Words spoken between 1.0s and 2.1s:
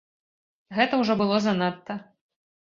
ўжо было занадта!